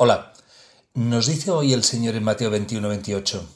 Hola, 0.00 0.32
nos 0.94 1.26
dice 1.26 1.50
hoy 1.50 1.72
el 1.72 1.82
Señor 1.82 2.14
en 2.14 2.22
Mateo 2.22 2.50
21, 2.50 2.88
28. 2.88 3.48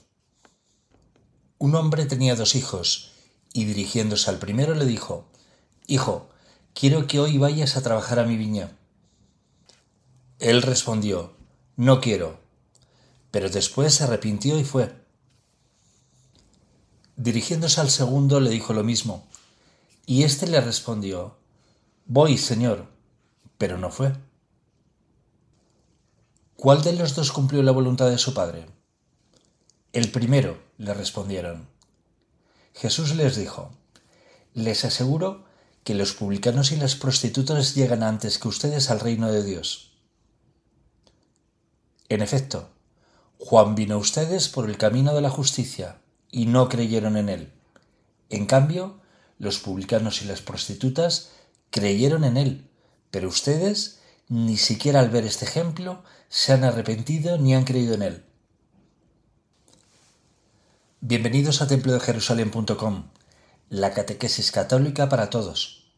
Un 1.59 1.75
hombre 1.77 2.05
tenía 2.07 2.35
dos 2.35 2.57
hijos 2.57 3.13
y 3.53 3.65
dirigiéndose 3.65 4.29
al 4.29 4.41
primero 4.41 4.75
le 4.75 4.85
dijo, 4.85 5.31
Hijo, 5.87 6.31
quiero 6.75 7.07
que 7.07 7.21
hoy 7.21 7.39
vayas 7.39 7.77
a 7.77 7.83
trabajar 7.83 8.19
a 8.19 8.25
mi 8.25 8.37
viña. 8.37 8.77
Él 10.41 10.63
respondió, 10.63 11.33
No 11.77 12.01
quiero. 12.01 12.41
Pero 13.31 13.49
después 13.49 13.95
se 13.95 14.03
arrepintió 14.03 14.59
y 14.59 14.65
fue. 14.65 14.93
Dirigiéndose 17.15 17.81
al 17.81 17.91
segundo 17.91 18.41
le 18.41 18.51
dijo 18.51 18.73
lo 18.73 18.83
mismo, 18.83 19.29
y 20.07 20.25
éste 20.25 20.49
le 20.49 20.61
respondió, 20.61 21.37
Voy, 22.07 22.37
Señor, 22.37 22.89
pero 23.59 23.79
no 23.79 23.93
fue. 23.93 24.13
¿Cuál 26.63 26.85
de 26.85 26.93
los 26.93 27.17
dos 27.17 27.33
cumplió 27.33 27.61
la 27.65 27.73
voluntad 27.73 28.09
de 28.09 28.19
su 28.19 28.35
padre? 28.35 28.67
El 29.93 30.13
primero, 30.13 30.63
le 30.79 30.95
respondieron. 30.95 31.67
Jesús 32.73 33.17
les 33.17 33.35
dijo, 33.35 33.73
Les 34.55 34.85
aseguro 34.85 35.45
que 35.83 35.97
los 35.97 36.13
publicanos 36.13 36.71
y 36.71 36.77
las 36.77 36.95
prostitutas 36.95 37.75
llegan 37.75 38.05
antes 38.05 38.39
que 38.39 38.47
ustedes 38.47 38.91
al 38.91 39.01
reino 39.01 39.33
de 39.33 39.43
Dios. 39.43 39.95
En 42.09 42.23
efecto, 42.23 42.69
Juan 43.39 43.75
vino 43.75 43.97
a 43.97 43.99
ustedes 43.99 44.49
por 44.49 44.71
el 44.71 44.79
camino 44.79 45.17
de 45.17 45.21
la 45.21 45.31
justicia 45.31 46.01
y 46.31 46.47
no 46.47 46.69
creyeron 46.69 47.17
en 47.17 47.29
él. 47.29 47.53
En 48.31 48.47
cambio, 48.47 49.01
los 49.41 49.59
publicanos 49.59 50.23
y 50.23 50.27
las 50.27 50.43
prostitutas 50.43 51.31
creyeron 51.71 52.23
en 52.23 52.37
él, 52.37 52.71
pero 53.11 53.29
ustedes 53.29 53.99
ni 54.33 54.57
siquiera 54.57 55.01
al 55.01 55.11
ver 55.11 55.27
este 55.27 55.45
ejemplo 55.45 56.03
se 56.31 56.55
han 56.55 56.65
arrepentido 56.65 57.37
ni 57.37 57.55
han 57.55 57.65
creído 57.65 57.93
en 57.93 58.01
él. 58.01 58.25
Bienvenidos 61.03 61.61
a 61.61 61.67
templo 61.67 61.93
de 61.93 62.01
la 63.69 63.93
catequesis 63.93 64.51
católica 64.51 65.11
para 65.11 65.29
todos. 65.29 65.93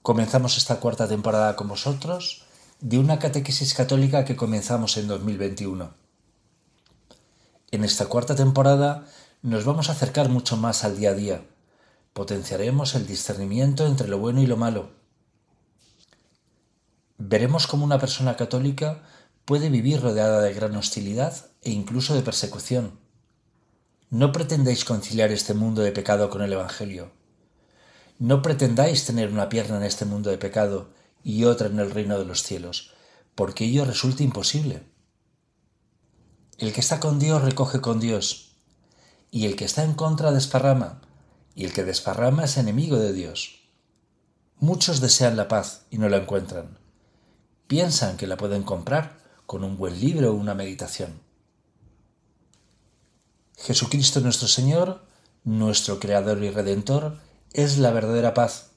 Comenzamos 0.00 0.56
esta 0.56 0.80
cuarta 0.80 1.06
temporada 1.06 1.54
con 1.54 1.68
vosotros 1.68 2.46
de 2.80 2.98
una 2.98 3.18
catequesis 3.18 3.74
católica 3.74 4.24
que 4.24 4.34
comenzamos 4.34 4.96
en 4.96 5.08
2021. 5.08 5.92
En 7.72 7.84
esta 7.84 8.06
cuarta 8.06 8.34
temporada 8.34 9.06
nos 9.42 9.66
vamos 9.66 9.90
a 9.90 9.92
acercar 9.92 10.30
mucho 10.30 10.56
más 10.56 10.82
al 10.84 10.96
día 10.96 11.10
a 11.10 11.14
día. 11.14 11.44
Potenciaremos 12.14 12.94
el 12.94 13.06
discernimiento 13.06 13.86
entre 13.86 14.08
lo 14.08 14.16
bueno 14.16 14.40
y 14.40 14.46
lo 14.46 14.56
malo 14.56 15.01
veremos 17.28 17.66
cómo 17.66 17.84
una 17.84 17.98
persona 17.98 18.36
católica 18.36 19.02
puede 19.44 19.70
vivir 19.70 20.00
rodeada 20.00 20.40
de 20.40 20.54
gran 20.54 20.74
hostilidad 20.76 21.34
e 21.62 21.70
incluso 21.70 22.14
de 22.14 22.22
persecución. 22.22 22.98
No 24.10 24.32
pretendáis 24.32 24.84
conciliar 24.84 25.30
este 25.30 25.54
mundo 25.54 25.82
de 25.82 25.92
pecado 25.92 26.30
con 26.30 26.42
el 26.42 26.52
Evangelio. 26.52 27.12
No 28.18 28.42
pretendáis 28.42 29.04
tener 29.04 29.32
una 29.32 29.48
pierna 29.48 29.76
en 29.76 29.84
este 29.84 30.04
mundo 30.04 30.30
de 30.30 30.38
pecado 30.38 30.90
y 31.22 31.44
otra 31.44 31.68
en 31.68 31.78
el 31.78 31.90
reino 31.90 32.18
de 32.18 32.24
los 32.24 32.42
cielos, 32.42 32.92
porque 33.34 33.64
ello 33.64 33.84
resulta 33.84 34.22
imposible. 34.22 34.82
El 36.58 36.72
que 36.72 36.80
está 36.80 37.00
con 37.00 37.18
Dios 37.18 37.42
recoge 37.42 37.80
con 37.80 38.00
Dios, 38.00 38.56
y 39.30 39.46
el 39.46 39.56
que 39.56 39.64
está 39.64 39.84
en 39.84 39.94
contra 39.94 40.32
desparrama, 40.32 41.00
y 41.54 41.64
el 41.64 41.72
que 41.72 41.84
desparrama 41.84 42.44
es 42.44 42.56
enemigo 42.58 42.96
de 42.98 43.12
Dios. 43.12 43.62
Muchos 44.58 45.00
desean 45.00 45.36
la 45.36 45.48
paz 45.48 45.86
y 45.90 45.98
no 45.98 46.08
la 46.08 46.18
encuentran 46.18 46.81
piensan 47.72 48.18
que 48.18 48.26
la 48.26 48.36
pueden 48.36 48.64
comprar 48.64 49.16
con 49.46 49.64
un 49.64 49.78
buen 49.78 49.98
libro 49.98 50.30
o 50.30 50.34
una 50.34 50.52
meditación. 50.54 51.22
Jesucristo 53.56 54.20
nuestro 54.20 54.46
Señor, 54.46 55.06
nuestro 55.42 55.98
Creador 55.98 56.44
y 56.44 56.50
Redentor, 56.50 57.16
es 57.54 57.78
la 57.78 57.90
verdadera 57.90 58.34
paz. 58.34 58.72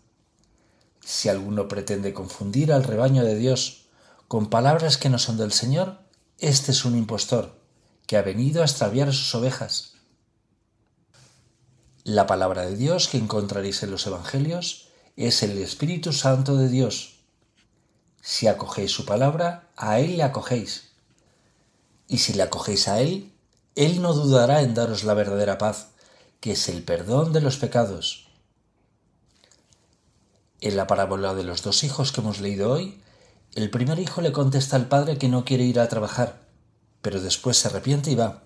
Si 1.04 1.28
alguno 1.28 1.68
pretende 1.68 2.14
confundir 2.14 2.72
al 2.72 2.86
rebaño 2.86 3.26
de 3.26 3.36
Dios 3.36 3.88
con 4.30 4.50
palabras 4.50 4.98
que 4.98 5.10
no 5.10 5.20
son 5.20 5.36
del 5.36 5.52
Señor, 5.52 6.00
este 6.40 6.72
es 6.72 6.86
un 6.86 6.98
impostor 6.98 7.60
que 8.08 8.16
ha 8.16 8.22
venido 8.22 8.62
a 8.62 8.66
extraviar 8.66 9.10
a 9.10 9.12
sus 9.12 9.36
ovejas. 9.36 9.96
La 12.06 12.28
palabra 12.28 12.66
de 12.66 12.78
Dios 12.78 13.10
que 13.10 13.18
encontraréis 13.18 13.84
en 13.84 13.92
los 13.92 14.08
Evangelios 14.08 14.88
es 15.18 15.44
el 15.44 15.58
Espíritu 15.58 16.14
Santo 16.14 16.56
de 16.56 16.70
Dios 16.70 17.15
si 18.26 18.48
acogéis 18.48 18.92
su 18.92 19.06
palabra, 19.06 19.70
a 19.78 20.00
Él 20.00 20.18
le 20.18 20.24
acogéis. 20.24 20.90
Y 22.08 22.18
si 22.18 22.34
le 22.34 22.42
acogéis 22.42 22.88
a 22.88 23.00
Él, 23.00 23.32
Él 23.76 24.02
no 24.02 24.14
dudará 24.14 24.64
en 24.64 24.74
daros 24.74 25.04
la 25.04 25.14
verdadera 25.14 25.60
paz, 25.60 25.90
que 26.40 26.54
es 26.54 26.68
el 26.68 26.82
perdón 26.82 27.34
de 27.34 27.42
los 27.42 27.58
pecados. 27.58 28.28
En 30.60 30.76
la 30.76 30.88
parábola 30.88 31.36
de 31.36 31.44
los 31.44 31.62
dos 31.62 31.84
hijos 31.84 32.12
que 32.12 32.22
hemos 32.22 32.40
leído 32.40 32.72
hoy, 32.72 33.00
el 33.54 33.70
primer 33.70 34.00
hijo 34.00 34.22
le 34.22 34.32
contesta 34.32 34.76
al 34.76 34.88
padre 34.88 35.20
que 35.20 35.30
no 35.30 35.46
quiere 35.46 35.64
ir 35.66 35.80
a 35.80 35.88
trabajar, 35.88 36.48
pero 37.04 37.22
después 37.22 37.58
se 37.58 37.68
arrepiente 37.68 38.10
y 38.10 38.16
va. 38.16 38.46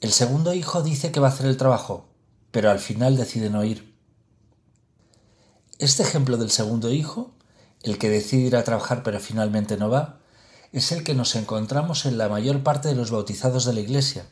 El 0.00 0.10
segundo 0.10 0.54
hijo 0.54 0.82
dice 0.82 1.12
que 1.12 1.20
va 1.20 1.28
a 1.28 1.30
hacer 1.30 1.46
el 1.46 1.56
trabajo, 1.56 2.08
pero 2.50 2.68
al 2.68 2.80
final 2.80 3.16
decide 3.16 3.48
no 3.48 3.62
ir. 3.62 3.94
Este 5.78 6.02
ejemplo 6.02 6.36
del 6.36 6.50
segundo 6.50 6.90
hijo 6.90 7.37
el 7.82 7.98
que 7.98 8.10
decide 8.10 8.48
ir 8.48 8.56
a 8.56 8.64
trabajar 8.64 9.02
pero 9.02 9.20
finalmente 9.20 9.76
no 9.76 9.88
va, 9.88 10.20
es 10.72 10.92
el 10.92 11.04
que 11.04 11.14
nos 11.14 11.34
encontramos 11.36 12.04
en 12.04 12.18
la 12.18 12.28
mayor 12.28 12.62
parte 12.62 12.88
de 12.88 12.94
los 12.94 13.10
bautizados 13.10 13.64
de 13.64 13.72
la 13.72 13.80
Iglesia. 13.80 14.26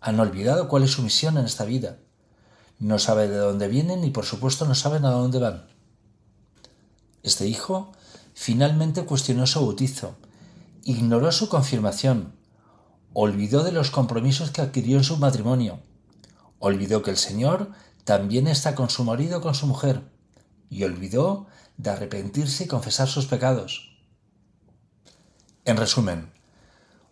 Han 0.00 0.20
olvidado 0.20 0.68
cuál 0.68 0.82
es 0.82 0.92
su 0.92 1.02
misión 1.02 1.38
en 1.38 1.46
esta 1.46 1.64
vida. 1.64 1.98
No 2.78 2.98
saben 2.98 3.30
de 3.30 3.36
dónde 3.36 3.68
vienen 3.68 4.04
y 4.04 4.10
por 4.10 4.26
supuesto 4.26 4.66
no 4.66 4.74
saben 4.74 5.04
a 5.04 5.10
dónde 5.10 5.38
van. 5.38 5.66
Este 7.22 7.46
hijo 7.46 7.92
finalmente 8.34 9.04
cuestionó 9.04 9.46
su 9.46 9.64
bautizo, 9.64 10.16
ignoró 10.82 11.32
su 11.32 11.48
confirmación, 11.48 12.34
olvidó 13.14 13.62
de 13.62 13.72
los 13.72 13.90
compromisos 13.90 14.50
que 14.50 14.60
adquirió 14.60 14.98
en 14.98 15.04
su 15.04 15.16
matrimonio, 15.16 15.78
olvidó 16.58 17.02
que 17.02 17.10
el 17.10 17.16
Señor 17.16 17.70
también 18.04 18.46
está 18.46 18.74
con 18.74 18.90
su 18.90 19.04
marido 19.04 19.40
con 19.40 19.54
su 19.54 19.66
mujer, 19.66 20.02
y 20.74 20.82
olvidó 20.82 21.46
de 21.76 21.90
arrepentirse 21.90 22.64
y 22.64 22.66
confesar 22.66 23.06
sus 23.06 23.26
pecados. 23.26 23.96
En 25.64 25.76
resumen, 25.76 26.32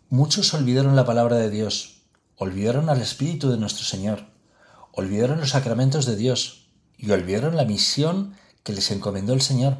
muchos 0.09 0.53
olvidaron 0.53 0.97
la 0.97 1.05
palabra 1.05 1.37
de 1.37 1.49
Dios, 1.49 2.01
olvidaron 2.35 2.89
al 2.89 3.01
Espíritu 3.01 3.49
de 3.49 3.57
nuestro 3.57 3.85
Señor, 3.85 4.25
olvidaron 4.91 5.39
los 5.39 5.51
sacramentos 5.51 6.05
de 6.05 6.17
Dios 6.17 6.67
y 6.97 7.11
olvidaron 7.11 7.55
la 7.55 7.63
misión 7.63 8.35
que 8.63 8.73
les 8.73 8.91
encomendó 8.91 9.31
el 9.31 9.41
Señor. 9.41 9.77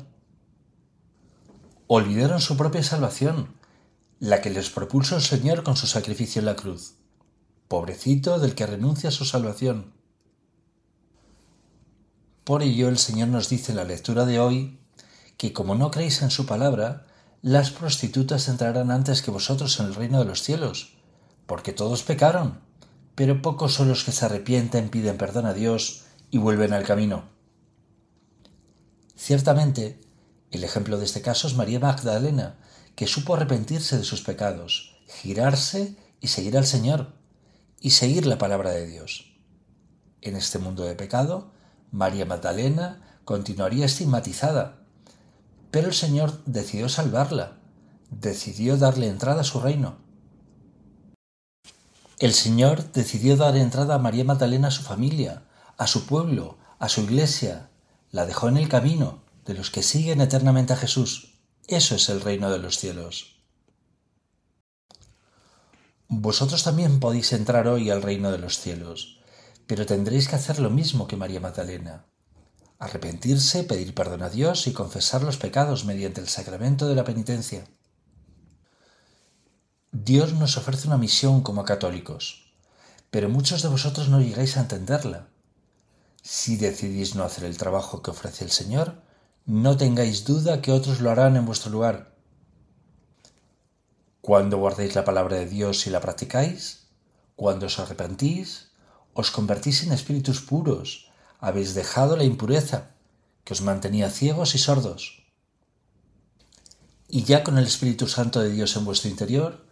Olvidaron 1.87 2.39
su 2.39 2.55
propia 2.55 2.83
salvación, 2.83 3.53
la 4.19 4.41
que 4.41 4.49
les 4.49 4.69
propulsó 4.69 5.17
el 5.17 5.21
Señor 5.21 5.63
con 5.63 5.75
su 5.75 5.87
sacrificio 5.87 6.39
en 6.39 6.45
la 6.45 6.55
cruz. 6.55 6.93
Pobrecito 7.67 8.39
del 8.39 8.55
que 8.55 8.65
renuncia 8.65 9.09
a 9.09 9.11
su 9.13 9.25
salvación. 9.25 9.91
Por 12.43 12.61
ello 12.61 12.89
el 12.89 12.97
Señor 12.97 13.29
nos 13.29 13.47
dice 13.47 13.71
en 13.71 13.77
la 13.77 13.85
lectura 13.85 14.25
de 14.25 14.39
hoy 14.39 14.79
que 15.37 15.53
como 15.53 15.75
no 15.75 15.91
creéis 15.91 16.21
en 16.21 16.29
su 16.29 16.45
palabra, 16.45 17.07
las 17.41 17.71
prostitutas 17.71 18.47
entrarán 18.49 18.91
antes 18.91 19.21
que 19.21 19.31
vosotros 19.31 19.79
en 19.79 19.87
el 19.87 19.95
reino 19.95 20.19
de 20.19 20.25
los 20.25 20.43
cielos, 20.43 20.93
porque 21.45 21.71
todos 21.71 22.03
pecaron, 22.03 22.59
pero 23.15 23.41
pocos 23.41 23.73
son 23.73 23.87
los 23.87 24.03
que 24.03 24.11
se 24.11 24.25
arrepienten, 24.25 24.89
piden 24.89 25.17
perdón 25.17 25.45
a 25.45 25.53
Dios 25.53 26.03
y 26.31 26.37
vuelven 26.37 26.73
al 26.73 26.83
camino. 26.83 27.29
Ciertamente, 29.15 30.01
el 30.51 30.63
ejemplo 30.63 30.97
de 30.97 31.05
este 31.05 31.21
caso 31.21 31.47
es 31.47 31.55
María 31.55 31.79
Magdalena, 31.79 32.57
que 32.95 33.07
supo 33.07 33.35
arrepentirse 33.35 33.97
de 33.97 34.03
sus 34.03 34.21
pecados, 34.21 34.97
girarse 35.07 35.95
y 36.19 36.27
seguir 36.27 36.57
al 36.57 36.65
Señor, 36.65 37.13
y 37.79 37.91
seguir 37.91 38.25
la 38.25 38.37
palabra 38.37 38.71
de 38.71 38.87
Dios. 38.87 39.33
En 40.21 40.35
este 40.35 40.59
mundo 40.59 40.83
de 40.83 40.95
pecado, 40.95 41.52
María 41.93 42.25
Magdalena 42.25 43.19
continuaría 43.23 43.85
estigmatizada, 43.85 44.79
pero 45.69 45.89
el 45.89 45.93
Señor 45.93 46.43
decidió 46.47 46.89
salvarla, 46.89 47.59
decidió 48.09 48.77
darle 48.77 49.07
entrada 49.07 49.41
a 49.41 49.43
su 49.43 49.59
reino. 49.59 49.97
El 52.17 52.33
Señor 52.33 52.91
decidió 52.93 53.37
dar 53.37 53.55
entrada 53.55 53.93
a 53.93 53.99
María 53.99 54.23
Magdalena 54.23 54.69
a 54.69 54.71
su 54.71 54.81
familia, 54.81 55.43
a 55.77 55.85
su 55.85 56.07
pueblo, 56.07 56.57
a 56.79 56.89
su 56.89 57.01
iglesia, 57.01 57.69
la 58.09 58.25
dejó 58.25 58.47
en 58.49 58.57
el 58.57 58.69
camino 58.69 59.21
de 59.45 59.53
los 59.53 59.69
que 59.69 59.83
siguen 59.83 60.19
eternamente 60.19 60.73
a 60.73 60.77
Jesús. 60.77 61.35
Eso 61.67 61.93
es 61.93 62.09
el 62.09 62.21
reino 62.21 62.49
de 62.49 62.57
los 62.57 62.79
cielos. 62.79 63.35
Vosotros 66.07 66.63
también 66.63 66.99
podéis 66.99 67.33
entrar 67.33 67.67
hoy 67.67 67.91
al 67.91 68.01
reino 68.01 68.31
de 68.31 68.39
los 68.39 68.57
cielos 68.57 69.22
pero 69.67 69.85
tendréis 69.85 70.27
que 70.27 70.35
hacer 70.35 70.59
lo 70.59 70.69
mismo 70.69 71.07
que 71.07 71.15
María 71.15 71.39
Magdalena. 71.39 72.05
Arrepentirse, 72.79 73.63
pedir 73.63 73.93
perdón 73.93 74.23
a 74.23 74.29
Dios 74.29 74.67
y 74.67 74.73
confesar 74.73 75.23
los 75.23 75.37
pecados 75.37 75.85
mediante 75.85 76.21
el 76.21 76.27
sacramento 76.27 76.87
de 76.87 76.95
la 76.95 77.03
penitencia. 77.05 77.65
Dios 79.91 80.33
nos 80.33 80.57
ofrece 80.57 80.87
una 80.87 80.97
misión 80.97 81.41
como 81.41 81.65
católicos, 81.65 82.51
pero 83.11 83.29
muchos 83.29 83.61
de 83.61 83.69
vosotros 83.69 84.09
no 84.09 84.19
llegáis 84.19 84.57
a 84.57 84.61
entenderla. 84.61 85.27
Si 86.23 86.57
decidís 86.57 87.15
no 87.15 87.23
hacer 87.23 87.43
el 87.43 87.57
trabajo 87.57 88.01
que 88.01 88.11
ofrece 88.11 88.43
el 88.43 88.51
Señor, 88.51 89.01
no 89.45 89.77
tengáis 89.77 90.25
duda 90.25 90.61
que 90.61 90.71
otros 90.71 90.99
lo 90.99 91.11
harán 91.11 91.35
en 91.35 91.45
vuestro 91.45 91.69
lugar. 91.71 92.15
Cuando 94.21 94.57
guardéis 94.57 94.95
la 94.95 95.03
palabra 95.03 95.37
de 95.37 95.45
Dios 95.45 95.85
y 95.85 95.89
la 95.89 95.99
practicáis, 95.99 96.87
cuando 97.35 97.65
os 97.67 97.77
arrepentís, 97.77 98.72
os 99.13 99.31
convertís 99.31 99.83
en 99.83 99.91
espíritus 99.91 100.41
puros, 100.41 101.09
habéis 101.39 101.73
dejado 101.73 102.15
la 102.17 102.23
impureza, 102.23 102.91
que 103.43 103.53
os 103.53 103.61
mantenía 103.61 104.09
ciegos 104.09 104.55
y 104.55 104.57
sordos. 104.57 105.23
Y 107.07 107.23
ya 107.23 107.43
con 107.43 107.57
el 107.57 107.65
Espíritu 107.65 108.07
Santo 108.07 108.39
de 108.39 108.49
Dios 108.49 108.75
en 108.75 108.85
vuestro 108.85 109.09
interior, 109.09 109.65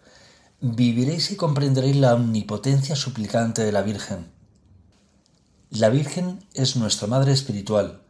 viviréis 0.59 1.31
y 1.31 1.35
comprenderéis 1.35 1.95
la 1.95 2.13
omnipotencia 2.13 2.95
suplicante 2.95 3.63
de 3.63 3.71
la 3.71 3.81
Virgen. 3.81 4.31
La 5.69 5.89
Virgen 5.89 6.45
es 6.53 6.75
nuestra 6.75 7.07
Madre 7.07 7.31
espiritual, 7.31 8.03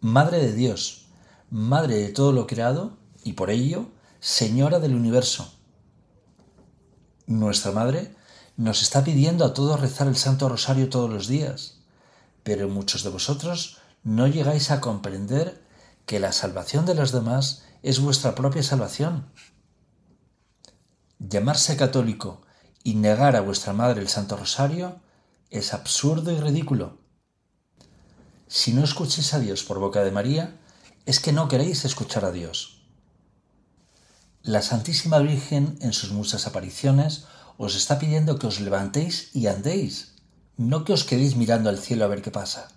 Madre 0.00 0.38
de 0.38 0.52
Dios, 0.52 1.06
Madre 1.48 1.96
de 1.96 2.08
todo 2.08 2.32
lo 2.32 2.46
creado 2.46 2.98
y 3.22 3.34
por 3.34 3.50
ello 3.50 3.88
Señora 4.18 4.80
del 4.80 4.94
universo. 4.94 5.54
Nuestra 7.26 7.70
Madre 7.70 8.14
nos 8.56 8.82
está 8.82 9.04
pidiendo 9.04 9.44
a 9.44 9.52
todos 9.52 9.80
rezar 9.80 10.08
el 10.08 10.16
Santo 10.16 10.48
Rosario 10.48 10.88
todos 10.88 11.10
los 11.10 11.28
días, 11.28 11.78
pero 12.42 12.68
muchos 12.68 13.02
de 13.02 13.10
vosotros 13.10 13.78
no 14.02 14.26
llegáis 14.26 14.70
a 14.70 14.80
comprender 14.80 15.62
que 16.06 16.20
la 16.20 16.32
salvación 16.32 16.86
de 16.86 16.94
los 16.94 17.12
demás 17.12 17.64
es 17.82 18.00
vuestra 18.00 18.34
propia 18.34 18.62
salvación. 18.62 19.30
Llamarse 21.18 21.76
católico 21.76 22.42
y 22.82 22.94
negar 22.94 23.36
a 23.36 23.40
vuestra 23.40 23.72
Madre 23.72 24.00
el 24.00 24.08
Santo 24.08 24.36
Rosario 24.36 25.00
es 25.50 25.74
absurdo 25.74 26.30
y 26.30 26.40
ridículo. 26.40 26.98
Si 28.46 28.72
no 28.72 28.84
escucháis 28.84 29.34
a 29.34 29.40
Dios 29.40 29.64
por 29.64 29.80
boca 29.80 30.04
de 30.04 30.12
María, 30.12 30.56
es 31.04 31.20
que 31.20 31.32
no 31.32 31.48
queréis 31.48 31.84
escuchar 31.84 32.24
a 32.24 32.32
Dios. 32.32 32.86
La 34.42 34.62
Santísima 34.62 35.18
Virgen 35.18 35.78
en 35.80 35.92
sus 35.92 36.12
muchas 36.12 36.46
apariciones 36.46 37.26
os 37.58 37.74
está 37.74 37.98
pidiendo 37.98 38.38
que 38.38 38.46
os 38.46 38.60
levantéis 38.60 39.30
y 39.34 39.46
andéis, 39.46 40.16
no 40.56 40.84
que 40.84 40.92
os 40.92 41.04
quedéis 41.04 41.36
mirando 41.36 41.68
al 41.68 41.78
cielo 41.78 42.04
a 42.04 42.08
ver 42.08 42.22
qué 42.22 42.30
pasa. 42.30 42.68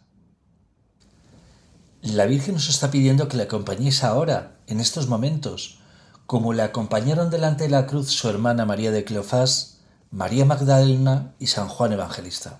La 2.01 2.25
Virgen 2.25 2.55
os 2.55 2.69
está 2.69 2.91
pidiendo 2.91 3.27
que 3.27 3.37
le 3.37 3.43
acompañéis 3.43 4.03
ahora, 4.03 4.57
en 4.67 4.79
estos 4.79 5.07
momentos, 5.07 5.79
como 6.25 6.53
le 6.53 6.63
acompañaron 6.63 7.29
delante 7.29 7.65
de 7.65 7.71
la 7.71 7.87
cruz 7.87 8.09
su 8.09 8.29
hermana 8.29 8.65
María 8.65 8.91
de 8.91 9.03
Cleofás, 9.03 9.79
María 10.11 10.45
Magdalena 10.45 11.33
y 11.39 11.47
San 11.47 11.67
Juan 11.67 11.93
Evangelista. 11.93 12.59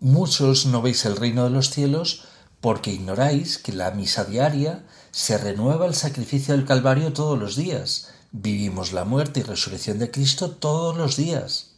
Muchos 0.00 0.66
no 0.66 0.82
veis 0.82 1.04
el 1.06 1.16
reino 1.16 1.44
de 1.44 1.50
los 1.50 1.70
cielos 1.70 2.24
porque 2.60 2.92
ignoráis 2.92 3.58
que 3.58 3.72
la 3.72 3.90
misa 3.90 4.24
diaria 4.24 4.84
se 5.12 5.38
renueva 5.38 5.86
el 5.86 5.94
sacrificio 5.94 6.54
del 6.54 6.66
Calvario 6.66 7.12
todos 7.12 7.38
los 7.38 7.56
días, 7.56 8.13
Vivimos 8.36 8.92
la 8.92 9.04
muerte 9.04 9.38
y 9.38 9.42
resurrección 9.44 10.00
de 10.00 10.10
Cristo 10.10 10.50
todos 10.50 10.96
los 10.96 11.16
días. 11.16 11.76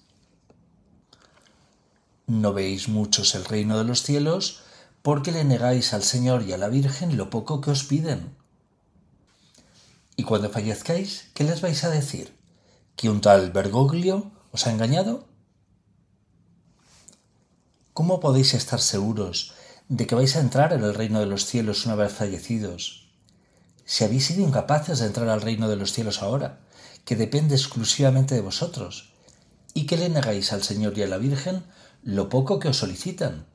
No 2.27 2.55
veis 2.55 2.89
muchos 2.89 3.35
el 3.35 3.45
reino 3.45 3.77
de 3.77 3.85
los 3.85 4.03
cielos 4.03 4.63
porque 5.03 5.33
le 5.33 5.45
negáis 5.45 5.93
al 5.93 6.03
Señor 6.03 6.45
y 6.45 6.55
a 6.55 6.57
la 6.57 6.69
Virgen 6.69 7.19
lo 7.19 7.29
poco 7.29 7.61
que 7.61 7.73
os 7.73 7.85
piden. 7.85 8.35
Y 10.17 10.23
cuando 10.23 10.49
fallezcáis, 10.49 11.29
¿qué 11.35 11.45
les 11.45 11.61
vais 11.61 11.85
a 11.85 11.91
decir? 11.91 12.35
¿Que 12.97 13.11
un 13.11 13.21
tal 13.21 13.51
Bergoglio 13.51 14.31
os 14.51 14.67
ha 14.67 14.71
engañado? 14.71 15.27
¿Cómo 17.93 18.19
podéis 18.19 18.55
estar 18.55 18.81
seguros 18.81 19.53
de 19.91 20.07
que 20.07 20.15
vais 20.15 20.35
a 20.37 20.41
entrar 20.41 20.73
en 20.73 20.85
el 20.85 20.95
reino 20.95 21.21
de 21.21 21.27
los 21.27 21.45
cielos 21.45 21.85
una 21.85 21.97
vez 21.97 22.15
fallecidos? 22.15 23.06
Si 23.87 24.05
habéis 24.05 24.27
sido 24.27 24.47
incapaces 24.47 24.99
de 24.99 25.07
entrar 25.07 25.29
al 25.29 25.41
reino 25.41 25.69
de 25.69 25.77
los 25.77 25.93
cielos 25.93 26.21
ahora, 26.21 26.59
que 27.05 27.17
depende 27.17 27.55
exclusivamente 27.55 28.35
de 28.35 28.41
vosotros, 28.41 29.13
y 29.73 29.87
que 29.87 29.97
le 29.97 30.09
negáis 30.09 30.53
al 30.53 30.65
Señor 30.65 30.99
y 30.99 31.03
a 31.03 31.07
la 31.07 31.19
Virgen 31.19 31.65
lo 32.03 32.29
poco 32.29 32.59
que 32.59 32.69
os 32.69 32.77
solicitan. 32.77 33.47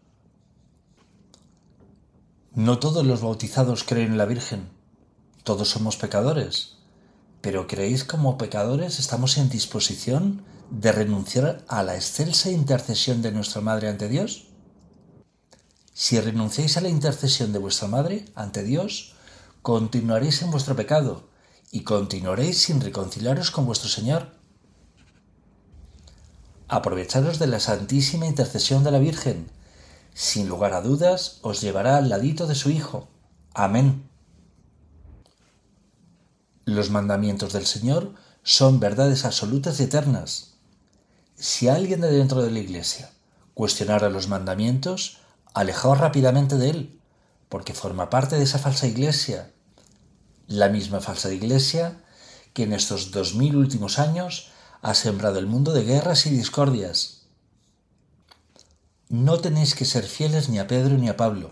No 2.54 2.80
todos 2.80 3.06
los 3.06 3.22
bautizados 3.22 3.84
creen 3.84 4.14
en 4.14 4.18
la 4.18 4.26
Virgen, 4.26 4.70
todos 5.44 5.70
somos 5.70 5.98
pecadores, 5.98 6.78
pero 7.42 7.68
¿creéis 7.68 8.04
como 8.06 8.38
pecadores 8.38 9.00
estamos 9.00 9.38
en 9.38 9.50
disposición 9.50 10.44
de 10.70 10.94
renunciar 10.94 11.66
a 11.68 11.84
la 11.84 11.96
excelsa 11.96 12.52
intercesión 12.52 13.22
de 13.22 13.32
nuestra 13.32 13.62
Madre 13.62 13.90
ante 13.90 14.08
Dios? 14.08 14.48
Si 15.94 16.20
renunciáis 16.20 16.78
a 16.78 16.82
la 16.82 16.90
intercesión 16.90 17.52
de 17.52 17.60
vuestra 17.60 17.90
Madre 17.90 18.26
ante 18.36 18.64
Dios, 18.64 19.16
continuaréis 19.62 20.42
en 20.42 20.52
vuestro 20.52 20.76
pecado 20.76 21.30
y 21.72 21.84
continuaréis 21.84 22.64
sin 22.64 22.82
reconciliaros 22.82 23.52
con 23.52 23.66
vuestro 23.66 23.90
Señor. 23.90 24.32
Aprovecharos 26.68 27.38
de 27.38 27.48
la 27.48 27.60
santísima 27.60 28.26
intercesión 28.26 28.84
de 28.84 28.92
la 28.92 29.00
Virgen. 29.00 29.52
Sin 30.14 30.48
lugar 30.48 30.74
a 30.74 30.82
dudas, 30.82 31.40
os 31.42 31.62
llevará 31.62 31.98
al 31.98 32.10
ladito 32.10 32.48
de 32.48 32.56
su 32.56 32.70
Hijo. 32.70 33.08
Amén. 33.54 34.10
Los 36.66 36.90
mandamientos 36.90 37.54
del 37.54 37.66
Señor 37.66 38.14
son 38.44 38.80
verdades 38.80 39.26
absolutas 39.26 39.80
y 39.80 39.84
eternas. 39.84 40.56
Si 41.36 41.68
alguien 41.68 42.02
de 42.02 42.12
dentro 42.12 42.42
de 42.42 42.52
la 42.52 42.60
Iglesia 42.60 43.12
cuestionara 43.54 44.10
los 44.10 44.28
mandamientos, 44.28 45.18
alejaos 45.54 46.00
rápidamente 46.00 46.58
de 46.58 46.70
él, 46.70 47.01
porque 47.52 47.74
forma 47.74 48.10
parte 48.10 48.38
de 48.38 48.44
esa 48.44 48.60
falsa 48.60 48.88
iglesia, 48.88 49.52
la 50.48 50.70
misma 50.70 51.02
falsa 51.02 51.34
iglesia 51.34 52.00
que 52.54 52.64
en 52.64 52.72
estos 52.72 53.12
dos 53.12 53.36
mil 53.36 53.58
últimos 53.58 54.00
años 54.00 54.52
ha 54.82 54.94
sembrado 54.94 55.38
el 55.38 55.48
mundo 55.48 55.74
de 55.74 55.84
guerras 55.84 56.26
y 56.26 56.30
discordias. 56.30 57.24
No 59.10 59.40
tenéis 59.40 59.76
que 59.76 59.84
ser 59.84 60.06
fieles 60.06 60.48
ni 60.48 60.60
a 60.60 60.68
Pedro 60.68 60.98
ni 60.98 61.10
a 61.10 61.18
Pablo, 61.18 61.52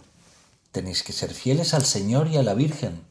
tenéis 0.72 1.04
que 1.04 1.12
ser 1.12 1.34
fieles 1.34 1.74
al 1.74 1.84
Señor 1.84 2.30
y 2.30 2.38
a 2.38 2.44
la 2.44 2.54
Virgen, 2.54 3.04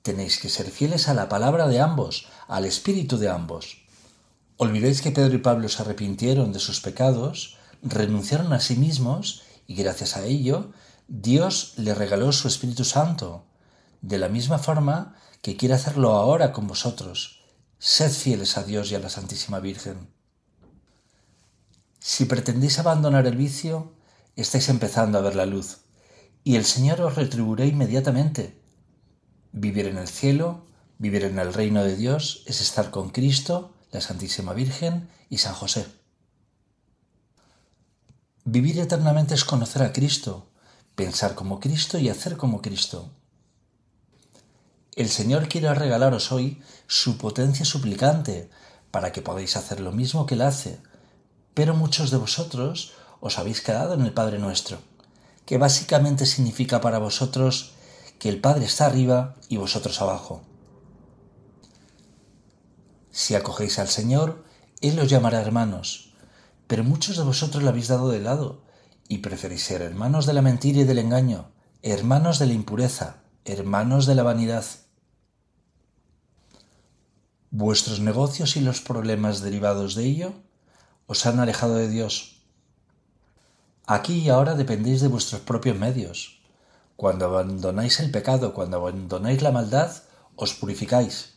tenéis 0.00 0.38
que 0.38 0.48
ser 0.48 0.70
fieles 0.70 1.08
a 1.08 1.14
la 1.14 1.28
palabra 1.28 1.68
de 1.68 1.80
ambos, 1.80 2.28
al 2.48 2.64
espíritu 2.64 3.18
de 3.18 3.28
ambos. 3.28 3.84
Olvidéis 4.56 5.02
que 5.02 5.10
Pedro 5.10 5.34
y 5.34 5.44
Pablo 5.44 5.68
se 5.68 5.82
arrepintieron 5.82 6.54
de 6.54 6.60
sus 6.60 6.80
pecados, 6.80 7.58
renunciaron 7.82 8.54
a 8.54 8.60
sí 8.60 8.76
mismos 8.76 9.42
y 9.66 9.74
gracias 9.74 10.16
a 10.16 10.24
ello 10.24 10.72
Dios 11.08 11.74
le 11.76 11.94
regaló 11.94 12.32
su 12.32 12.48
Espíritu 12.48 12.84
Santo, 12.84 13.46
de 14.02 14.18
la 14.18 14.28
misma 14.28 14.58
forma 14.58 15.14
que 15.40 15.56
quiere 15.56 15.74
hacerlo 15.74 16.14
ahora 16.14 16.52
con 16.52 16.66
vosotros. 16.66 17.44
Sed 17.78 18.10
fieles 18.10 18.58
a 18.58 18.64
Dios 18.64 18.90
y 18.90 18.96
a 18.96 18.98
la 18.98 19.08
Santísima 19.08 19.60
Virgen. 19.60 20.08
Si 22.00 22.24
pretendéis 22.24 22.80
abandonar 22.80 23.26
el 23.26 23.36
vicio, 23.36 23.92
estáis 24.34 24.68
empezando 24.68 25.18
a 25.18 25.20
ver 25.20 25.36
la 25.36 25.46
luz, 25.46 25.78
y 26.42 26.56
el 26.56 26.64
Señor 26.64 27.00
os 27.00 27.14
retribuirá 27.14 27.64
inmediatamente. 27.64 28.60
Vivir 29.52 29.86
en 29.86 29.98
el 29.98 30.08
cielo, 30.08 30.66
vivir 30.98 31.22
en 31.24 31.38
el 31.38 31.54
reino 31.54 31.84
de 31.84 31.94
Dios, 31.94 32.42
es 32.46 32.60
estar 32.60 32.90
con 32.90 33.10
Cristo, 33.10 33.74
la 33.92 34.00
Santísima 34.00 34.54
Virgen 34.54 35.08
y 35.30 35.38
San 35.38 35.54
José. 35.54 35.86
Vivir 38.44 38.80
eternamente 38.80 39.34
es 39.34 39.44
conocer 39.44 39.82
a 39.82 39.92
Cristo, 39.92 40.45
pensar 40.96 41.34
como 41.34 41.60
Cristo 41.60 41.98
y 41.98 42.08
hacer 42.08 42.36
como 42.36 42.62
Cristo. 42.62 43.10
El 44.96 45.10
Señor 45.10 45.46
quiere 45.46 45.72
regalaros 45.74 46.32
hoy 46.32 46.62
su 46.86 47.18
potencia 47.18 47.66
suplicante 47.66 48.48
para 48.90 49.12
que 49.12 49.20
podáis 49.20 49.56
hacer 49.56 49.80
lo 49.80 49.92
mismo 49.92 50.24
que 50.24 50.34
Él 50.34 50.42
hace, 50.42 50.80
pero 51.52 51.74
muchos 51.74 52.10
de 52.10 52.16
vosotros 52.16 52.94
os 53.20 53.38
habéis 53.38 53.60
quedado 53.60 53.92
en 53.92 54.00
el 54.02 54.14
Padre 54.14 54.38
Nuestro, 54.38 54.78
que 55.44 55.58
básicamente 55.58 56.24
significa 56.24 56.80
para 56.80 56.98
vosotros 56.98 57.72
que 58.18 58.30
el 58.30 58.40
Padre 58.40 58.64
está 58.64 58.86
arriba 58.86 59.36
y 59.50 59.58
vosotros 59.58 60.00
abajo. 60.00 60.42
Si 63.10 63.34
acogéis 63.34 63.78
al 63.78 63.88
Señor, 63.88 64.44
Él 64.80 64.98
os 64.98 65.10
llamará 65.10 65.42
hermanos, 65.42 66.14
pero 66.66 66.84
muchos 66.84 67.18
de 67.18 67.22
vosotros 67.22 67.62
lo 67.62 67.68
habéis 67.68 67.88
dado 67.88 68.08
de 68.08 68.20
lado 68.20 68.65
y 69.08 69.18
preferís 69.18 69.64
ser 69.64 69.82
hermanos 69.82 70.26
de 70.26 70.32
la 70.32 70.42
mentira 70.42 70.80
y 70.80 70.84
del 70.84 70.98
engaño, 70.98 71.50
hermanos 71.82 72.38
de 72.38 72.46
la 72.46 72.52
impureza, 72.52 73.22
hermanos 73.44 74.06
de 74.06 74.14
la 74.14 74.22
vanidad. 74.22 74.64
Vuestros 77.50 78.00
negocios 78.00 78.56
y 78.56 78.60
los 78.60 78.80
problemas 78.80 79.40
derivados 79.40 79.94
de 79.94 80.04
ello 80.04 80.32
os 81.06 81.24
han 81.26 81.38
alejado 81.40 81.76
de 81.76 81.88
Dios. 81.88 82.42
Aquí 83.86 84.18
y 84.18 84.28
ahora 84.28 84.54
dependéis 84.54 85.00
de 85.00 85.08
vuestros 85.08 85.40
propios 85.42 85.78
medios. 85.78 86.42
Cuando 86.96 87.26
abandonáis 87.26 88.00
el 88.00 88.10
pecado, 88.10 88.52
cuando 88.52 88.78
abandonáis 88.78 89.42
la 89.42 89.52
maldad, 89.52 89.92
os 90.34 90.54
purificáis. 90.54 91.36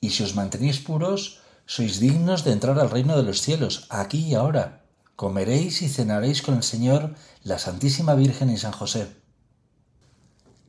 y 0.00 0.10
si 0.10 0.22
os 0.24 0.34
mantenéis 0.34 0.80
puros, 0.80 1.40
sois 1.66 2.00
dignos 2.00 2.42
de 2.44 2.52
entrar 2.52 2.78
al 2.78 2.90
reino 2.90 3.16
de 3.16 3.22
los 3.22 3.42
cielos, 3.42 3.86
aquí 3.90 4.18
y 4.26 4.34
ahora. 4.34 4.79
Comeréis 5.20 5.82
y 5.82 5.90
cenaréis 5.90 6.40
con 6.40 6.54
el 6.54 6.62
Señor, 6.62 7.14
la 7.44 7.58
Santísima 7.58 8.14
Virgen 8.14 8.48
y 8.48 8.56
San 8.56 8.72
José. 8.72 9.06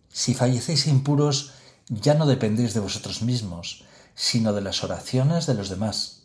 Si 0.10 0.34
fallecéis 0.34 0.88
impuros, 0.88 1.54
ya 1.88 2.16
no 2.16 2.26
dependéis 2.26 2.74
de 2.74 2.82
vosotros 2.82 3.22
mismos, 3.22 3.86
sino 4.14 4.52
de 4.52 4.60
las 4.60 4.84
oraciones 4.84 5.46
de 5.46 5.54
los 5.54 5.70
demás. 5.70 6.24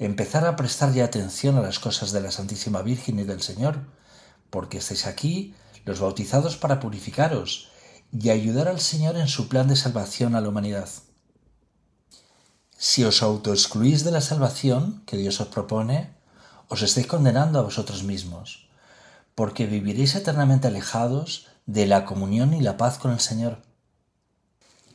Empezar 0.00 0.44
a 0.44 0.56
prestar 0.56 0.92
ya 0.92 1.04
atención 1.04 1.56
a 1.56 1.60
las 1.60 1.78
cosas 1.78 2.10
de 2.10 2.20
la 2.20 2.32
Santísima 2.32 2.82
Virgen 2.82 3.20
y 3.20 3.22
del 3.22 3.42
Señor, 3.42 3.78
porque 4.50 4.78
estáis 4.78 5.06
aquí, 5.06 5.54
los 5.84 6.00
bautizados, 6.00 6.56
para 6.56 6.80
purificaros 6.80 7.68
y 8.10 8.30
ayudar 8.30 8.66
al 8.66 8.80
Señor 8.80 9.16
en 9.16 9.28
su 9.28 9.46
plan 9.48 9.68
de 9.68 9.76
salvación 9.76 10.34
a 10.34 10.40
la 10.40 10.48
humanidad. 10.48 10.88
Si 12.76 13.04
os 13.04 13.22
autoexcluís 13.22 14.02
de 14.02 14.10
la 14.10 14.20
salvación 14.20 15.04
que 15.06 15.16
Dios 15.16 15.40
os 15.40 15.46
propone, 15.46 16.18
os 16.70 16.80
estáis 16.86 17.06
condenando 17.10 17.58
a 17.58 17.66
vosotros 17.66 18.04
mismos, 18.06 18.70
porque 19.34 19.66
viviréis 19.66 20.14
eternamente 20.14 20.68
alejados 20.68 21.48
de 21.66 21.86
la 21.86 22.04
comunión 22.06 22.54
y 22.54 22.62
la 22.62 22.76
paz 22.76 22.98
con 22.98 23.10
el 23.10 23.20
Señor. 23.20 23.58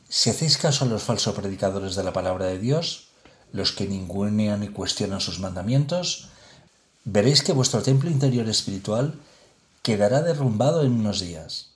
Si 0.08 0.30
hacéis 0.30 0.56
caso 0.56 0.84
a 0.84 0.88
los 0.88 1.02
falsos 1.02 1.34
predicadores 1.34 1.94
de 1.94 2.02
la 2.02 2.12
palabra 2.12 2.46
de 2.46 2.58
Dios, 2.58 3.08
los 3.52 3.72
que 3.72 3.86
ningunean 3.86 4.64
y 4.64 4.68
cuestionan 4.68 5.20
sus 5.20 5.38
mandamientos, 5.38 6.28
veréis 7.04 7.42
que 7.42 7.52
vuestro 7.52 7.82
templo 7.82 8.08
interior 8.08 8.48
espiritual 8.48 9.20
quedará 9.82 10.22
derrumbado 10.22 10.82
en 10.82 10.92
unos 10.92 11.20
días. 11.20 11.72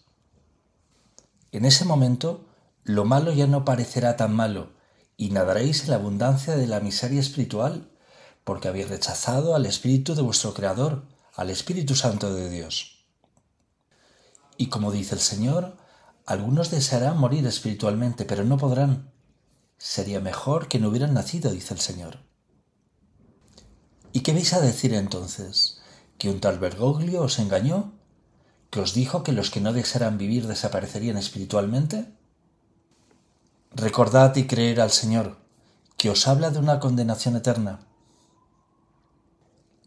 En 1.53 1.65
ese 1.65 1.85
momento, 1.85 2.47
lo 2.85 3.05
malo 3.05 3.33
ya 3.33 3.47
no 3.47 3.65
parecerá 3.65 4.17
tan 4.17 4.35
malo, 4.35 4.71
y 5.17 5.31
nadaréis 5.31 5.85
en 5.85 5.91
la 5.91 5.97
abundancia 5.97 6.57
de 6.57 6.67
la 6.67 6.81
miseria 6.81 7.21
espiritual, 7.21 7.91
porque 8.45 8.69
habéis 8.69 8.89
rechazado 8.89 9.55
al 9.55 9.67
Espíritu 9.67 10.15
de 10.15 10.23
vuestro 10.23 10.55
Creador, 10.55 11.05
al 11.35 11.51
Espíritu 11.51 11.95
Santo 11.95 12.35
de 12.35 12.49
Dios. 12.51 13.05
Y 14.57 14.67
como 14.67 14.93
dice 14.93 15.15
el 15.15 15.21
Señor, 15.21 15.77
algunos 16.27 16.71
desearán 16.71 17.19
morir 17.19 17.47
espiritualmente, 17.47 18.25
pero 18.25 18.45
no 18.45 18.59
podrán. 18.59 19.11
Sería 19.79 20.21
mejor 20.21 20.69
que 20.69 20.79
no 20.79 20.89
hubieran 20.89 21.15
nacido, 21.15 21.51
dice 21.51 21.75
el 21.75 21.81
Señor. 21.81 22.19
¿Y 24.13 24.21
qué 24.21 24.33
vais 24.33 24.53
a 24.53 24.61
decir 24.61 24.93
entonces? 24.95 25.81
¿Que 26.19 26.29
un 26.29 26.41
tal 26.41 26.59
Bergoglio 26.59 27.23
os 27.23 27.39
engañó? 27.39 27.95
que 28.71 28.81
os 28.81 28.95
dijo 28.95 29.25
que 29.25 29.33
los 29.33 29.51
que 29.51 29.61
no 29.61 29.73
desearan 29.73 30.17
vivir 30.17 30.47
desaparecerían 30.47 31.17
espiritualmente? 31.17 32.07
Recordad 33.73 34.35
y 34.37 34.47
creer 34.47 34.81
al 34.81 34.91
Señor, 34.91 35.39
que 35.97 36.11
os 36.11 36.27
habla 36.29 36.51
de 36.51 36.61
una 36.61 36.79
condenación 36.79 37.37
eterna. 37.37 37.81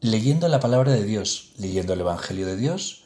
Leyendo 0.04 0.50
la 0.50 0.60
palabra 0.60 0.92
de 0.92 1.06
Dios, 1.06 1.54
leyendo 1.56 1.94
el 1.94 2.02
Evangelio 2.02 2.46
de 2.46 2.58
Dios, 2.58 3.06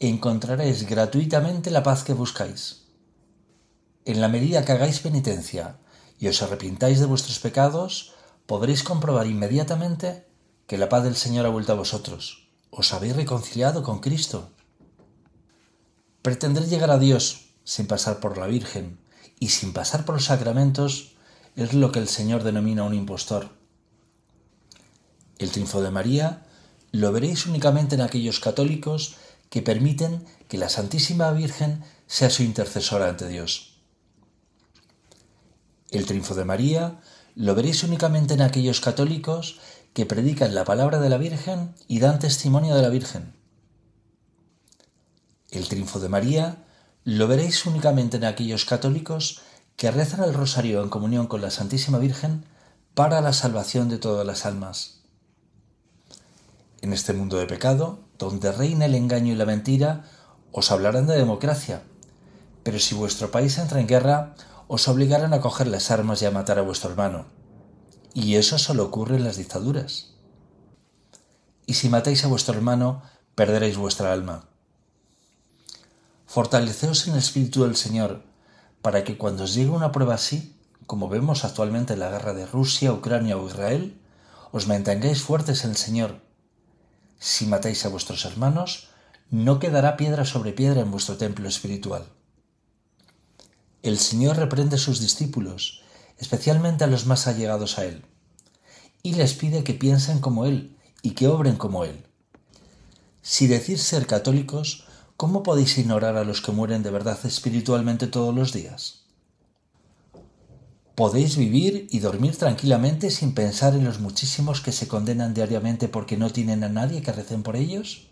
encontraréis 0.00 0.88
gratuitamente 0.88 1.70
la 1.70 1.82
paz 1.82 2.04
que 2.04 2.14
buscáis. 2.14 2.86
En 4.06 4.22
la 4.22 4.28
medida 4.28 4.64
que 4.64 4.72
hagáis 4.72 5.00
penitencia 5.00 5.76
y 6.18 6.26
os 6.28 6.40
arrepintáis 6.40 7.00
de 7.00 7.04
vuestros 7.04 7.38
pecados, 7.38 8.14
podréis 8.46 8.82
comprobar 8.82 9.26
inmediatamente 9.26 10.26
que 10.66 10.78
la 10.78 10.88
paz 10.88 11.04
del 11.04 11.16
Señor 11.16 11.44
ha 11.44 11.50
vuelto 11.50 11.72
a 11.72 11.76
vosotros. 11.76 12.48
Os 12.70 12.94
habéis 12.94 13.14
reconciliado 13.14 13.82
con 13.82 14.00
Cristo 14.00 14.48
Pretender 16.22 16.66
llegar 16.66 16.90
a 16.90 16.98
Dios 16.98 17.50
sin 17.64 17.86
pasar 17.86 18.20
por 18.20 18.38
la 18.38 18.46
Virgen 18.46 18.98
y 19.38 19.48
sin 19.48 19.74
pasar 19.74 20.06
por 20.06 20.14
los 20.14 20.24
sacramentos 20.24 21.12
es 21.56 21.74
lo 21.74 21.92
que 21.92 21.98
el 21.98 22.08
Señor 22.08 22.42
denomina 22.42 22.84
un 22.84 22.94
impostor. 22.94 23.57
El 25.38 25.50
triunfo 25.50 25.82
de 25.82 25.90
María 25.90 26.42
lo 26.90 27.12
veréis 27.12 27.46
únicamente 27.46 27.94
en 27.94 28.00
aquellos 28.00 28.40
católicos 28.40 29.16
que 29.50 29.62
permiten 29.62 30.24
que 30.48 30.58
la 30.58 30.68
Santísima 30.68 31.30
Virgen 31.32 31.84
sea 32.06 32.30
su 32.30 32.42
intercesora 32.42 33.08
ante 33.08 33.28
Dios. 33.28 33.78
El 35.90 36.06
triunfo 36.06 36.34
de 36.34 36.44
María 36.44 37.00
lo 37.34 37.54
veréis 37.54 37.82
únicamente 37.84 38.34
en 38.34 38.42
aquellos 38.42 38.80
católicos 38.80 39.58
que 39.94 40.06
predican 40.06 40.54
la 40.54 40.64
palabra 40.64 41.00
de 41.00 41.08
la 41.08 41.18
Virgen 41.18 41.74
y 41.86 42.00
dan 42.00 42.18
testimonio 42.18 42.74
de 42.74 42.82
la 42.82 42.88
Virgen. 42.88 43.34
El 45.50 45.68
triunfo 45.68 45.98
de 45.98 46.08
María 46.08 46.64
lo 47.04 47.26
veréis 47.26 47.64
únicamente 47.64 48.18
en 48.18 48.24
aquellos 48.24 48.64
católicos 48.64 49.40
que 49.76 49.90
rezan 49.90 50.24
el 50.24 50.34
rosario 50.34 50.82
en 50.82 50.90
comunión 50.90 51.26
con 51.26 51.40
la 51.40 51.50
Santísima 51.50 51.98
Virgen 51.98 52.44
para 52.94 53.20
la 53.20 53.32
salvación 53.32 53.88
de 53.88 53.98
todas 53.98 54.26
las 54.26 54.44
almas. 54.44 54.97
En 56.80 56.92
este 56.92 57.12
mundo 57.12 57.38
de 57.38 57.46
pecado, 57.46 58.00
donde 58.18 58.52
reina 58.52 58.84
el 58.84 58.94
engaño 58.94 59.32
y 59.32 59.36
la 59.36 59.46
mentira, 59.46 60.04
os 60.52 60.70
hablarán 60.70 61.06
de 61.06 61.16
democracia, 61.16 61.82
pero 62.62 62.78
si 62.78 62.94
vuestro 62.94 63.30
país 63.30 63.58
entra 63.58 63.80
en 63.80 63.86
guerra, 63.86 64.34
os 64.68 64.88
obligarán 64.88 65.32
a 65.32 65.40
coger 65.40 65.66
las 65.66 65.90
armas 65.90 66.22
y 66.22 66.26
a 66.26 66.30
matar 66.30 66.58
a 66.58 66.62
vuestro 66.62 66.90
hermano. 66.90 67.26
Y 68.14 68.36
eso 68.36 68.58
solo 68.58 68.84
ocurre 68.84 69.16
en 69.16 69.24
las 69.24 69.36
dictaduras. 69.36 70.14
Y 71.66 71.74
si 71.74 71.88
matáis 71.88 72.24
a 72.24 72.28
vuestro 72.28 72.54
hermano, 72.54 73.02
perderéis 73.34 73.76
vuestra 73.76 74.12
alma. 74.12 74.44
Fortaleceos 76.26 77.06
en 77.06 77.14
el 77.14 77.20
Espíritu 77.20 77.64
del 77.64 77.76
Señor, 77.76 78.22
para 78.82 79.02
que 79.02 79.16
cuando 79.16 79.44
os 79.44 79.54
llegue 79.54 79.70
una 79.70 79.92
prueba 79.92 80.14
así, 80.14 80.54
como 80.86 81.08
vemos 81.08 81.44
actualmente 81.44 81.94
en 81.94 82.00
la 82.00 82.10
guerra 82.10 82.34
de 82.34 82.46
Rusia, 82.46 82.92
Ucrania 82.92 83.36
o 83.36 83.46
Israel, 83.46 84.00
os 84.52 84.66
mantengáis 84.66 85.22
fuertes 85.22 85.64
en 85.64 85.70
el 85.70 85.76
Señor. 85.76 86.27
Si 87.18 87.46
matáis 87.46 87.84
a 87.84 87.88
vuestros 87.88 88.24
hermanos, 88.24 88.88
no 89.30 89.58
quedará 89.58 89.96
piedra 89.96 90.24
sobre 90.24 90.52
piedra 90.52 90.80
en 90.80 90.90
vuestro 90.90 91.16
templo 91.16 91.48
espiritual. 91.48 92.08
El 93.82 93.98
Señor 93.98 94.36
reprende 94.36 94.76
a 94.76 94.78
sus 94.78 95.00
discípulos, 95.00 95.82
especialmente 96.18 96.84
a 96.84 96.86
los 96.88 97.06
más 97.06 97.26
allegados 97.26 97.78
a 97.78 97.84
Él, 97.84 98.04
y 99.02 99.14
les 99.14 99.34
pide 99.34 99.64
que 99.64 99.74
piensen 99.74 100.20
como 100.20 100.46
Él 100.46 100.76
y 101.02 101.12
que 101.12 101.28
obren 101.28 101.56
como 101.56 101.84
Él. 101.84 102.04
Si 103.22 103.46
decir 103.46 103.78
ser 103.78 104.06
católicos 104.06 104.86
¿cómo 105.18 105.42
podéis 105.42 105.76
ignorar 105.78 106.16
a 106.16 106.22
los 106.22 106.40
que 106.40 106.52
mueren 106.52 106.84
de 106.84 106.92
verdad 106.92 107.18
espiritualmente 107.24 108.06
todos 108.06 108.32
los 108.32 108.52
días? 108.52 108.97
¿Podéis 110.98 111.36
vivir 111.36 111.86
y 111.92 112.00
dormir 112.00 112.36
tranquilamente 112.36 113.12
sin 113.12 113.32
pensar 113.32 113.74
en 113.74 113.84
los 113.84 114.00
muchísimos 114.00 114.60
que 114.60 114.72
se 114.72 114.88
condenan 114.88 115.32
diariamente 115.32 115.86
porque 115.86 116.16
no 116.16 116.30
tienen 116.30 116.64
a 116.64 116.68
nadie 116.68 117.02
que 117.02 117.12
recen 117.12 117.44
por 117.44 117.54
ellos? 117.54 118.08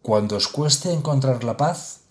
Cuando 0.00 0.36
os 0.36 0.46
cueste 0.46 0.92
encontrar 0.92 1.42
la 1.42 1.56
paz, 1.56 2.02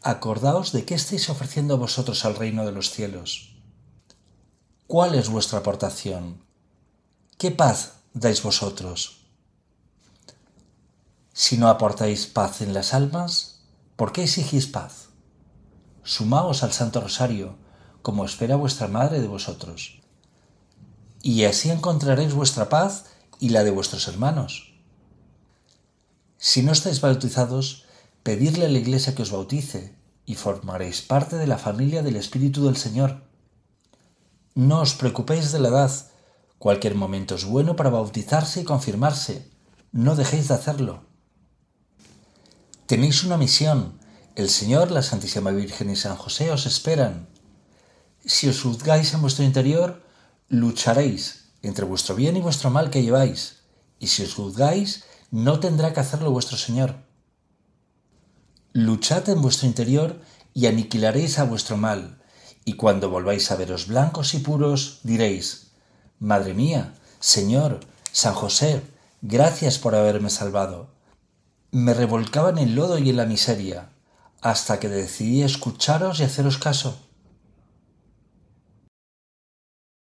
acordaos 0.00 0.72
de 0.72 0.86
qué 0.86 0.94
estáis 0.94 1.28
ofreciendo 1.28 1.76
vosotros 1.76 2.24
al 2.24 2.36
reino 2.36 2.64
de 2.64 2.72
los 2.72 2.90
cielos. 2.90 3.54
¿Cuál 4.86 5.14
es 5.14 5.28
vuestra 5.28 5.58
aportación? 5.58 6.42
¿Qué 7.36 7.50
paz 7.50 7.96
dais 8.14 8.42
vosotros? 8.42 9.26
Si 11.34 11.58
no 11.58 11.68
aportáis 11.68 12.26
paz 12.26 12.62
en 12.62 12.72
las 12.72 12.94
almas, 12.94 13.60
¿por 13.96 14.12
qué 14.12 14.22
exigís 14.22 14.66
paz? 14.66 15.10
Sumaos 16.02 16.62
al 16.62 16.72
Santo 16.72 17.02
Rosario, 17.02 17.67
como 18.08 18.24
espera 18.24 18.56
vuestra 18.56 18.88
Madre 18.88 19.20
de 19.20 19.28
vosotros. 19.28 20.00
Y 21.20 21.44
así 21.44 21.68
encontraréis 21.68 22.32
vuestra 22.32 22.70
paz 22.70 23.04
y 23.38 23.50
la 23.50 23.64
de 23.64 23.70
vuestros 23.70 24.08
hermanos. 24.08 24.72
Si 26.38 26.62
no 26.62 26.72
estáis 26.72 27.02
bautizados, 27.02 27.84
pedidle 28.22 28.64
a 28.64 28.70
la 28.70 28.78
Iglesia 28.78 29.14
que 29.14 29.20
os 29.20 29.30
bautice 29.30 29.94
y 30.24 30.36
formaréis 30.36 31.02
parte 31.02 31.36
de 31.36 31.46
la 31.46 31.58
familia 31.58 32.02
del 32.02 32.16
Espíritu 32.16 32.64
del 32.64 32.78
Señor. 32.78 33.24
No 34.54 34.80
os 34.80 34.94
preocupéis 34.94 35.52
de 35.52 35.60
la 35.60 35.68
edad, 35.68 35.92
cualquier 36.58 36.94
momento 36.94 37.34
es 37.34 37.44
bueno 37.44 37.76
para 37.76 37.90
bautizarse 37.90 38.62
y 38.62 38.64
confirmarse. 38.64 39.50
No 39.92 40.16
dejéis 40.16 40.48
de 40.48 40.54
hacerlo. 40.54 41.02
Tenéis 42.86 43.22
una 43.22 43.36
misión. 43.36 44.00
El 44.34 44.48
Señor, 44.48 44.92
la 44.92 45.02
Santísima 45.02 45.50
Virgen 45.50 45.90
y 45.90 45.96
San 45.96 46.16
José 46.16 46.50
os 46.50 46.64
esperan. 46.64 47.28
Si 48.24 48.48
os 48.48 48.62
juzgáis 48.62 49.14
en 49.14 49.20
vuestro 49.20 49.44
interior, 49.44 50.02
lucharéis 50.48 51.50
entre 51.62 51.84
vuestro 51.84 52.14
bien 52.14 52.36
y 52.36 52.40
vuestro 52.40 52.70
mal 52.70 52.90
que 52.90 53.02
lleváis. 53.02 53.60
Y 53.98 54.08
si 54.08 54.22
os 54.22 54.34
juzgáis, 54.34 55.04
no 55.30 55.60
tendrá 55.60 55.92
que 55.92 56.00
hacerlo 56.00 56.30
vuestro 56.30 56.56
Señor. 56.56 56.96
Luchad 58.72 59.28
en 59.28 59.42
vuestro 59.42 59.66
interior 59.66 60.20
y 60.54 60.66
aniquilaréis 60.66 61.38
a 61.38 61.44
vuestro 61.44 61.76
mal. 61.76 62.22
Y 62.64 62.74
cuando 62.74 63.10
volváis 63.10 63.50
a 63.50 63.56
veros 63.56 63.86
blancos 63.86 64.34
y 64.34 64.38
puros, 64.38 65.00
diréis, 65.02 65.68
Madre 66.20 66.54
mía, 66.54 66.94
Señor, 67.20 67.80
San 68.12 68.34
José, 68.34 68.82
gracias 69.22 69.78
por 69.78 69.94
haberme 69.94 70.30
salvado 70.30 70.98
me 71.70 71.92
revolcaba 71.92 72.50
en 72.50 72.58
el 72.58 72.74
lodo 72.74 72.98
y 72.98 73.10
en 73.10 73.16
la 73.16 73.26
miseria, 73.26 73.90
hasta 74.40 74.80
que 74.80 74.88
decidí 74.88 75.42
escucharos 75.42 76.20
y 76.20 76.24
haceros 76.24 76.56
caso. 76.56 77.07